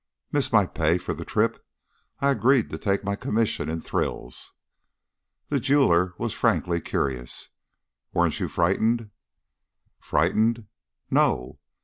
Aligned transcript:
Miss 0.31 0.51
my 0.51 0.65
pay 0.65 0.97
for 0.97 1.13
the 1.13 1.23
trip? 1.23 1.63
I 2.21 2.31
agreed 2.31 2.71
to 2.71 2.79
take 2.79 3.03
my 3.03 3.15
commission 3.15 3.69
in 3.69 3.81
thrills." 3.81 4.53
The 5.49 5.59
jeweler 5.59 6.15
was 6.17 6.33
frankly 6.33 6.81
curious. 6.81 7.49
"Weren't 8.11 8.39
you 8.39 8.47
frightened?" 8.47 9.11
"Frightened? 9.99 10.65
No." 11.11 11.59